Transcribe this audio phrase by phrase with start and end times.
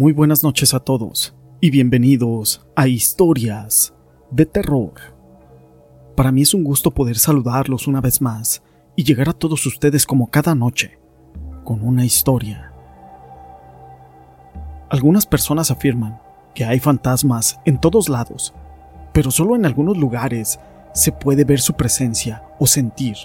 [0.00, 3.92] Muy buenas noches a todos y bienvenidos a Historias
[4.30, 4.94] de Terror.
[6.16, 8.62] Para mí es un gusto poder saludarlos una vez más
[8.96, 10.98] y llegar a todos ustedes como cada noche,
[11.64, 12.72] con una historia.
[14.88, 16.18] Algunas personas afirman
[16.54, 18.54] que hay fantasmas en todos lados,
[19.12, 20.58] pero solo en algunos lugares
[20.94, 23.16] se puede ver su presencia o sentir.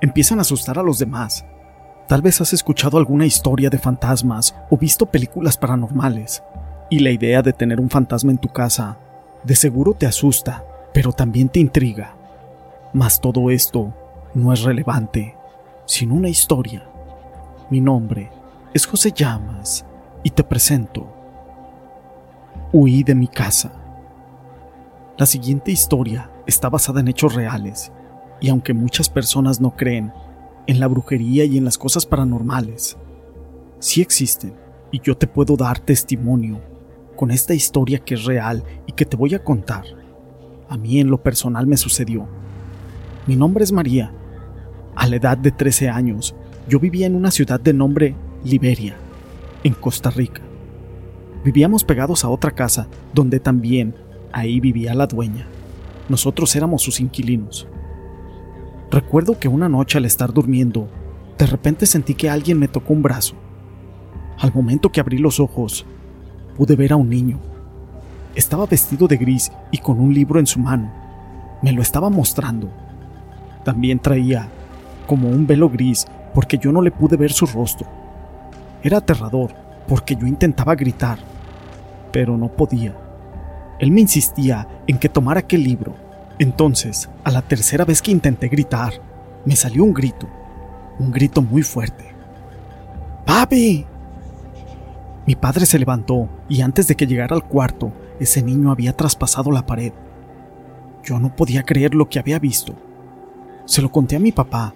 [0.00, 1.44] Empiezan a asustar a los demás
[2.10, 6.42] Tal vez has escuchado alguna historia de fantasmas o visto películas paranormales,
[6.88, 8.98] y la idea de tener un fantasma en tu casa
[9.44, 12.16] de seguro te asusta, pero también te intriga.
[12.92, 13.94] Mas todo esto
[14.34, 15.36] no es relevante,
[15.86, 16.84] sino una historia.
[17.70, 18.28] Mi nombre
[18.74, 19.86] es José Llamas
[20.24, 21.06] y te presento.
[22.72, 23.70] Huí de mi casa.
[25.16, 27.92] La siguiente historia está basada en hechos reales,
[28.40, 30.12] y aunque muchas personas no creen,
[30.70, 32.96] en la brujería y en las cosas paranormales.
[33.80, 34.54] Sí existen,
[34.92, 36.60] y yo te puedo dar testimonio
[37.16, 39.82] con esta historia que es real y que te voy a contar.
[40.68, 42.28] A mí en lo personal me sucedió.
[43.26, 44.12] Mi nombre es María.
[44.94, 46.36] A la edad de 13 años,
[46.68, 48.94] yo vivía en una ciudad de nombre Liberia,
[49.64, 50.40] en Costa Rica.
[51.44, 53.96] Vivíamos pegados a otra casa donde también
[54.30, 55.48] ahí vivía la dueña.
[56.08, 57.66] Nosotros éramos sus inquilinos.
[58.90, 60.88] Recuerdo que una noche al estar durmiendo,
[61.38, 63.36] de repente sentí que alguien me tocó un brazo.
[64.36, 65.86] Al momento que abrí los ojos,
[66.56, 67.38] pude ver a un niño.
[68.34, 70.92] Estaba vestido de gris y con un libro en su mano.
[71.62, 72.68] Me lo estaba mostrando.
[73.64, 74.48] También traía
[75.06, 76.04] como un velo gris
[76.34, 77.86] porque yo no le pude ver su rostro.
[78.82, 79.54] Era aterrador
[79.86, 81.20] porque yo intentaba gritar,
[82.10, 82.96] pero no podía.
[83.78, 86.09] Él me insistía en que tomara aquel libro
[86.40, 88.94] entonces, a la tercera vez que intenté gritar,
[89.44, 90.26] me salió un grito,
[90.98, 92.14] un grito muy fuerte.
[93.26, 93.84] ¡Papi!
[95.26, 99.50] Mi padre se levantó y antes de que llegara al cuarto, ese niño había traspasado
[99.50, 99.92] la pared.
[101.04, 102.74] Yo no podía creer lo que había visto.
[103.66, 104.74] Se lo conté a mi papá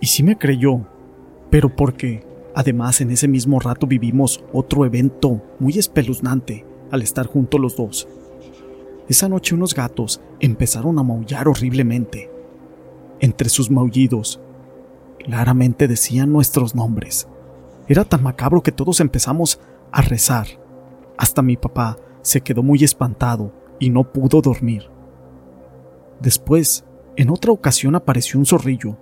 [0.00, 0.88] y sí me creyó,
[1.50, 7.60] pero porque, además, en ese mismo rato vivimos otro evento muy espeluznante al estar juntos
[7.60, 8.08] los dos.
[9.08, 12.30] Esa noche unos gatos empezaron a maullar horriblemente.
[13.20, 14.40] Entre sus maullidos,
[15.24, 17.28] claramente decían nuestros nombres.
[17.88, 19.60] Era tan macabro que todos empezamos
[19.92, 20.46] a rezar.
[21.16, 24.90] Hasta mi papá se quedó muy espantado y no pudo dormir.
[26.20, 26.84] Después,
[27.16, 28.98] en otra ocasión apareció un zorrillo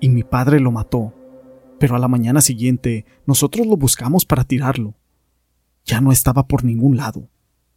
[0.00, 1.14] y mi padre lo mató,
[1.78, 4.94] pero a la mañana siguiente nosotros lo buscamos para tirarlo.
[5.84, 7.28] Ya no estaba por ningún lado.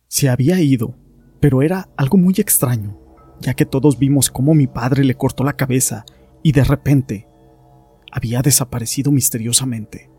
[0.07, 0.95] Se había ido
[1.43, 2.97] pero era algo muy extraño,
[3.41, 6.05] ya que todos vimos cómo mi padre le cortó la cabeza
[6.41, 7.27] y de repente
[8.13, 10.09] había desaparecido misteriosamente.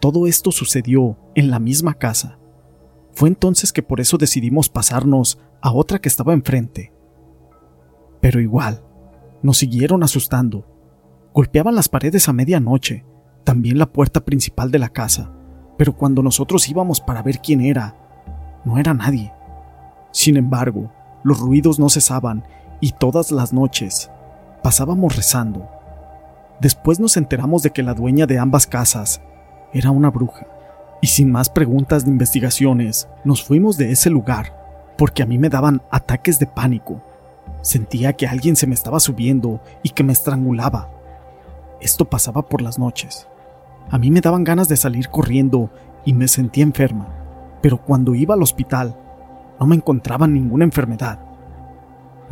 [0.00, 2.38] Todo esto sucedió en la misma casa.
[3.12, 6.94] Fue entonces que por eso decidimos pasarnos a otra que estaba enfrente.
[8.22, 8.82] Pero igual,
[9.42, 10.66] nos siguieron asustando.
[11.34, 13.04] Golpeaban las paredes a medianoche,
[13.44, 15.30] también la puerta principal de la casa,
[15.76, 19.30] pero cuando nosotros íbamos para ver quién era, no era nadie.
[20.12, 20.90] Sin embargo,
[21.22, 22.44] los ruidos no cesaban
[22.80, 24.10] y todas las noches
[24.62, 25.68] pasábamos rezando.
[26.60, 29.20] Después nos enteramos de que la dueña de ambas casas
[29.72, 30.46] era una bruja,
[31.00, 35.48] y sin más preguntas ni investigaciones, nos fuimos de ese lugar, porque a mí me
[35.48, 37.02] daban ataques de pánico.
[37.62, 40.90] Sentía que alguien se me estaba subiendo y que me estrangulaba.
[41.80, 43.26] Esto pasaba por las noches.
[43.90, 45.70] A mí me daban ganas de salir corriendo
[46.04, 47.08] y me sentía enferma,
[47.60, 48.96] pero cuando iba al hospital
[49.62, 51.20] no me encontraba ninguna enfermedad.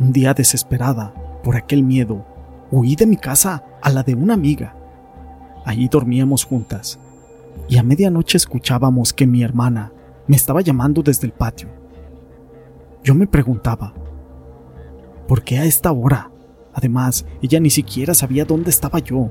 [0.01, 1.13] Un día desesperada
[1.45, 2.25] por aquel miedo,
[2.71, 4.75] huí de mi casa a la de una amiga.
[5.63, 6.99] Allí dormíamos juntas
[7.69, 9.93] y a medianoche escuchábamos que mi hermana
[10.27, 11.69] me estaba llamando desde el patio.
[13.01, 13.93] Yo me preguntaba,
[15.25, 16.31] ¿por qué a esta hora?
[16.73, 19.29] Además, ella ni siquiera sabía dónde estaba yo.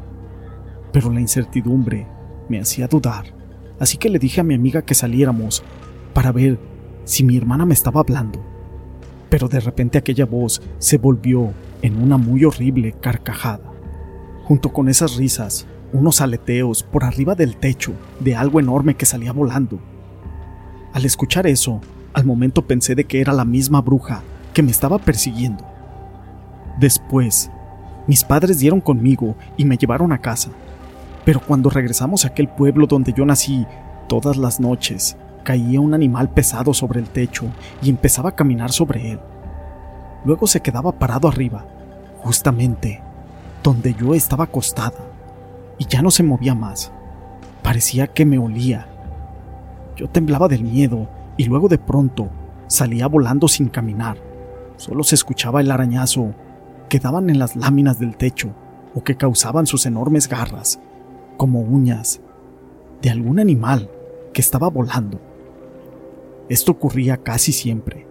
[0.90, 2.06] Pero la incertidumbre
[2.48, 3.26] me hacía dudar,
[3.78, 5.62] así que le dije a mi amiga que saliéramos
[6.14, 6.58] para ver
[7.10, 8.40] si mi hermana me estaba hablando.
[9.30, 11.52] Pero de repente aquella voz se volvió
[11.82, 13.72] en una muy horrible carcajada.
[14.44, 19.32] Junto con esas risas, unos aleteos por arriba del techo de algo enorme que salía
[19.32, 19.80] volando.
[20.92, 21.80] Al escuchar eso,
[22.12, 24.22] al momento pensé de que era la misma bruja
[24.54, 25.66] que me estaba persiguiendo.
[26.78, 27.50] Después,
[28.06, 30.50] mis padres dieron conmigo y me llevaron a casa.
[31.24, 33.66] Pero cuando regresamos a aquel pueblo donde yo nací,
[34.08, 37.46] todas las noches caía un animal pesado sobre el techo
[37.82, 39.20] y empezaba a caminar sobre él.
[40.24, 41.66] Luego se quedaba parado arriba,
[42.18, 43.02] justamente
[43.62, 44.98] donde yo estaba acostada,
[45.78, 46.92] y ya no se movía más.
[47.62, 48.86] Parecía que me olía.
[49.96, 52.28] Yo temblaba del miedo y luego de pronto
[52.66, 54.16] salía volando sin caminar.
[54.76, 56.34] Solo se escuchaba el arañazo
[56.88, 58.54] que daban en las láminas del techo
[58.94, 60.80] o que causaban sus enormes garras,
[61.36, 62.20] como uñas,
[63.02, 63.90] de algún animal
[64.32, 65.20] que estaba volando.
[66.50, 68.08] Esto ocurría casi siempre.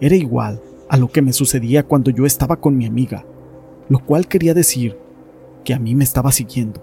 [0.00, 3.24] Era igual a lo que me sucedía cuando yo estaba con mi amiga,
[3.88, 4.98] lo cual quería decir
[5.64, 6.82] que a mí me estaba siguiendo.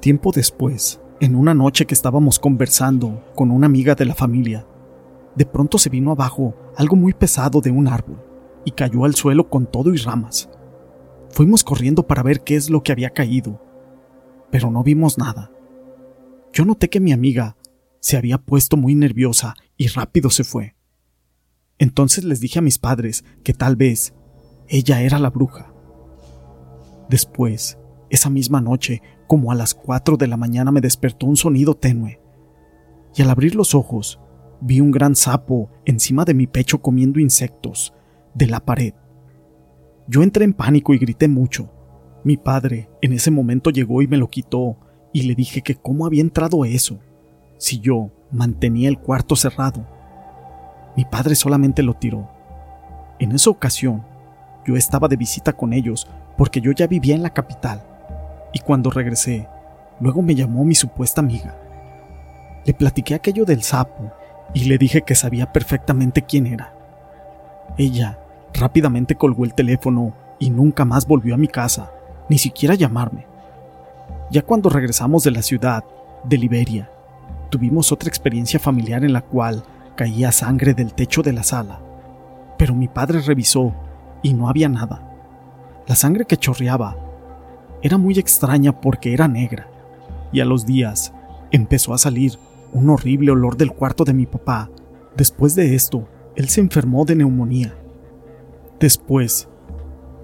[0.00, 4.66] Tiempo después, en una noche que estábamos conversando con una amiga de la familia,
[5.36, 8.20] de pronto se vino abajo algo muy pesado de un árbol
[8.64, 10.50] y cayó al suelo con todo y ramas.
[11.30, 13.60] Fuimos corriendo para ver qué es lo que había caído,
[14.50, 15.52] pero no vimos nada.
[16.52, 17.56] Yo noté que mi amiga
[18.04, 20.76] se había puesto muy nerviosa y rápido se fue.
[21.78, 24.12] Entonces les dije a mis padres que tal vez
[24.68, 25.72] ella era la bruja.
[27.08, 27.78] Después,
[28.10, 32.20] esa misma noche, como a las cuatro de la mañana me despertó un sonido tenue,
[33.16, 34.20] y al abrir los ojos
[34.60, 37.94] vi un gran sapo encima de mi pecho comiendo insectos
[38.34, 38.92] de la pared.
[40.08, 41.72] Yo entré en pánico y grité mucho.
[42.22, 44.76] Mi padre en ese momento llegó y me lo quitó
[45.14, 47.00] y le dije que cómo había entrado eso,
[47.58, 49.86] si yo mantenía el cuarto cerrado.
[50.96, 52.28] Mi padre solamente lo tiró.
[53.18, 54.04] En esa ocasión,
[54.66, 57.82] yo estaba de visita con ellos porque yo ya vivía en la capital.
[58.52, 59.48] Y cuando regresé,
[60.00, 61.56] luego me llamó mi supuesta amiga.
[62.64, 64.12] Le platiqué aquello del sapo
[64.52, 66.74] y le dije que sabía perfectamente quién era.
[67.76, 68.18] Ella
[68.54, 71.90] Rápidamente colgó el teléfono y nunca más volvió a mi casa,
[72.28, 73.26] ni siquiera a llamarme.
[74.30, 75.84] Ya cuando regresamos de la ciudad,
[76.22, 76.88] de Liberia,
[77.54, 79.62] tuvimos otra experiencia familiar en la cual
[79.94, 81.80] caía sangre del techo de la sala.
[82.58, 83.72] Pero mi padre revisó
[84.24, 85.08] y no había nada.
[85.86, 86.96] La sangre que chorreaba
[87.80, 89.68] era muy extraña porque era negra,
[90.32, 91.12] y a los días
[91.52, 92.40] empezó a salir
[92.72, 94.68] un horrible olor del cuarto de mi papá.
[95.16, 97.76] Después de esto, él se enfermó de neumonía
[98.80, 99.48] Después,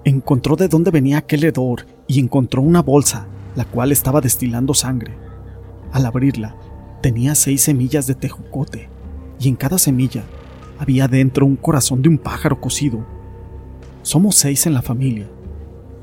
[0.02, 5.14] encontró de dónde venía aquel hedor y encontró una bolsa, la cual estaba destilando sangre.
[5.92, 6.56] Al abrirla,
[7.00, 8.88] tenía seis semillas de tejocote,
[9.38, 10.24] y en cada semilla
[10.78, 13.04] había dentro un corazón de un pájaro cocido.
[14.02, 15.28] Somos seis en la familia,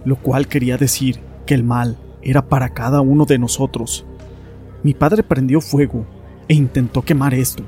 [0.05, 4.05] lo cual quería decir que el mal era para cada uno de nosotros.
[4.83, 6.05] Mi padre prendió fuego
[6.47, 7.63] e intentó quemar esto,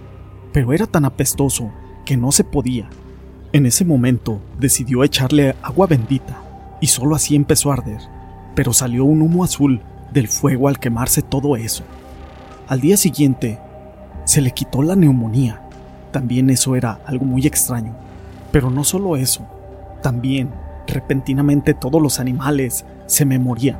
[0.52, 1.72] pero era tan apestoso
[2.06, 2.90] que no se podía.
[3.52, 6.44] En ese momento decidió echarle agua bendita
[6.82, 8.02] y solo así empezó a arder,
[8.56, 9.82] pero salió un humo azul
[10.14, 11.84] del fuego al quemarse todo eso.
[12.70, 13.58] Al día siguiente,
[14.26, 15.60] se le quitó la neumonía.
[16.12, 17.96] También eso era algo muy extraño.
[18.52, 19.42] Pero no solo eso,
[20.04, 20.52] también
[20.86, 23.80] repentinamente todos los animales se me morían.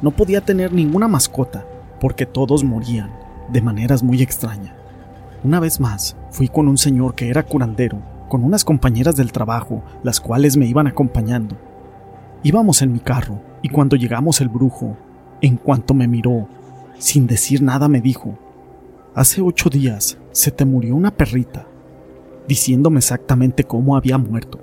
[0.00, 1.66] No podía tener ninguna mascota
[2.00, 3.10] porque todos morían
[3.48, 4.74] de maneras muy extrañas.
[5.42, 7.98] Una vez más, fui con un señor que era curandero
[8.28, 11.56] con unas compañeras del trabajo, las cuales me iban acompañando.
[12.44, 14.96] Íbamos en mi carro, y cuando llegamos el brujo,
[15.40, 16.46] en cuanto me miró,
[17.00, 18.38] sin decir nada me dijo,
[19.14, 21.66] Hace ocho días se te murió una perrita,
[22.46, 24.60] diciéndome exactamente cómo había muerto.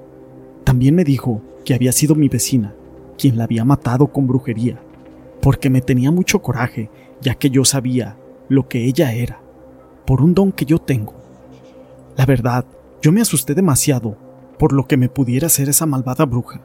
[0.63, 2.75] También me dijo que había sido mi vecina,
[3.17, 4.79] quien la había matado con brujería,
[5.41, 8.17] porque me tenía mucho coraje, ya que yo sabía
[8.49, 9.41] lo que ella era,
[10.05, 11.13] por un don que yo tengo.
[12.15, 12.65] La verdad
[13.01, 14.15] yo me asusté demasiado
[14.59, 16.61] por lo que me pudiera hacer esa malvada bruja.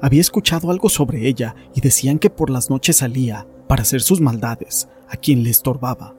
[0.00, 4.20] Había escuchado algo sobre ella y decían que por las noches salía para hacer sus
[4.20, 6.14] maldades a quien le estorbaba.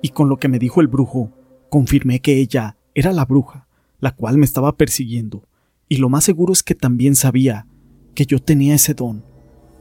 [0.00, 1.32] Y con lo que me dijo el brujo,
[1.68, 3.66] confirmé que ella era la bruja,
[4.00, 5.44] la cual me estaba persiguiendo.
[5.88, 7.66] Y lo más seguro es que también sabía
[8.14, 9.24] que yo tenía ese don.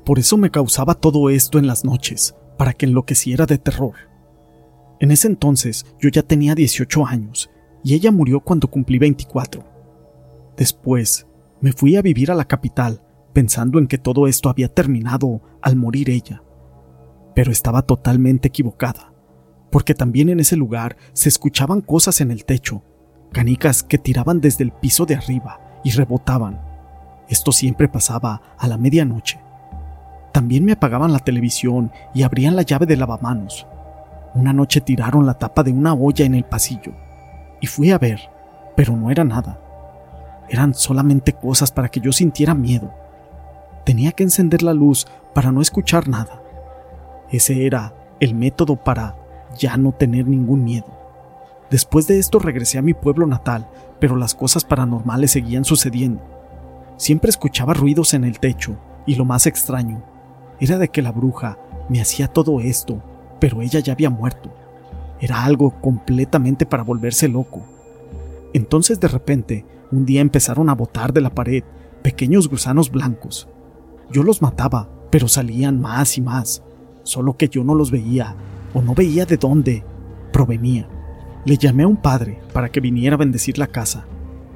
[0.06, 3.96] Por eso me causaba todo esto en las noches, para que enloqueciera de terror.
[5.00, 7.50] En ese entonces yo ya tenía 18 años
[7.84, 9.64] y ella murió cuando cumplí 24.
[10.58, 11.28] Después,
[11.62, 15.76] me fui a vivir a la capital, pensando en que todo esto había terminado al
[15.76, 16.42] morir ella.
[17.38, 19.14] Pero estaba totalmente equivocada,
[19.70, 22.82] porque también en ese lugar se escuchaban cosas en el techo,
[23.32, 26.60] canicas que tiraban desde el piso de arriba y rebotaban.
[27.30, 29.40] Esto siempre pasaba a la medianoche.
[30.34, 33.68] También me apagaban la televisión y abrían la llave de lavamanos.
[34.34, 36.94] Una noche tiraron la tapa de una olla en el pasillo
[37.62, 38.20] y fui a ver,
[38.76, 39.62] pero no era nada.
[40.50, 42.96] Eran solamente cosas para que yo sintiera miedo.
[43.86, 46.42] Tenía que encender la luz para no escuchar nada.
[47.32, 49.16] Ese era el método para
[49.58, 50.88] ya no tener ningún miedo.
[51.70, 53.68] Después de esto regresé a mi pueblo natal,
[54.00, 56.22] pero las cosas paranormales seguían sucediendo.
[56.98, 60.04] Siempre escuchaba ruidos en el techo, y lo más extraño
[60.60, 61.58] era de que la bruja
[61.90, 63.02] me hacía todo esto,
[63.40, 64.52] pero ella ya había muerto.
[65.20, 67.64] era algo completamente para volverse loco.
[68.54, 71.64] Entonces de repente, un día empezaron a botar de la pared
[72.04, 73.48] pequeños gusanos blancos.
[74.12, 76.64] Yo los mataba, pero salían más y más,
[77.08, 78.36] solo que yo no los veía
[78.74, 79.84] o no veía de dónde
[80.34, 80.88] provenía.
[81.46, 84.06] Le llamé a un padre para que viniera a bendecir la casa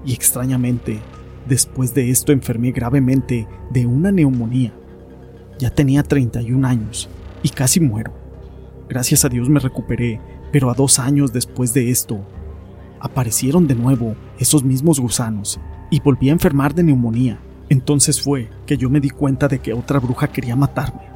[0.06, 1.00] y extrañamente,
[1.48, 4.74] después de esto enfermé gravemente de una neumonía.
[5.60, 7.10] Ya tenía 31 años
[7.42, 8.12] y casi muero.
[8.90, 10.20] Gracias a Dios me recuperé,
[10.52, 12.20] pero a dos años después de esto,
[13.00, 17.40] aparecieron de nuevo esos mismos gusanos y volví a enfermar de neumonía.
[17.70, 21.11] Entonces fue que yo me di cuenta de que otra bruja quería matarme.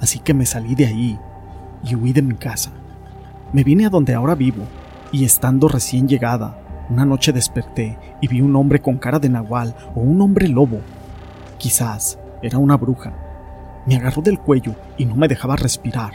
[0.00, 1.18] Así que me salí de ahí
[1.84, 2.72] y huí de mi casa.
[3.52, 4.64] Me vine a donde ahora vivo
[5.12, 6.58] y estando recién llegada,
[6.90, 10.80] una noche desperté y vi un hombre con cara de nahual o un hombre lobo.
[11.58, 13.12] Quizás era una bruja.
[13.86, 16.12] Me agarró del cuello y no me dejaba respirar.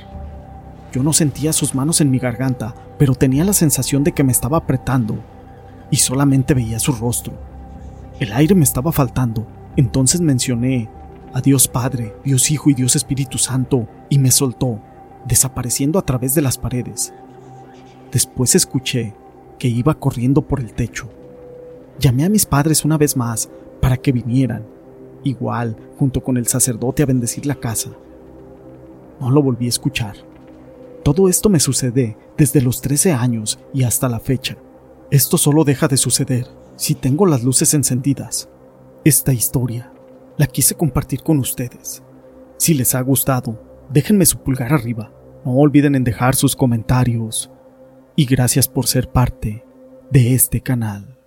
[0.91, 4.31] Yo no sentía sus manos en mi garganta, pero tenía la sensación de que me
[4.31, 5.17] estaba apretando
[5.91, 7.33] y solamente veía su rostro.
[8.19, 10.89] El aire me estaba faltando, entonces mencioné
[11.33, 14.79] a Dios Padre, Dios Hijo y Dios Espíritu Santo y me soltó,
[15.25, 17.13] desapareciendo a través de las paredes.
[18.11, 19.13] Después escuché
[19.57, 21.09] que iba corriendo por el techo.
[21.99, 23.49] Llamé a mis padres una vez más
[23.81, 24.65] para que vinieran,
[25.23, 27.91] igual junto con el sacerdote a bendecir la casa.
[29.19, 30.15] No lo volví a escuchar.
[31.03, 34.57] Todo esto me sucede desde los 13 años y hasta la fecha.
[35.11, 38.49] Esto solo deja de suceder si tengo las luces encendidas.
[39.03, 39.91] Esta historia
[40.39, 42.01] la quise compartir con ustedes.
[42.55, 45.11] Si les ha gustado, déjenme su pulgar arriba.
[45.43, 47.51] No olviden en dejar sus comentarios.
[48.15, 49.65] Y gracias por ser parte
[50.09, 51.18] de este canal.